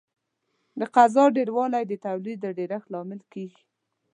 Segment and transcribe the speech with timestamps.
[0.79, 3.61] د تقاضا ډېروالی د تولید د ډېرښت لامل کیږي.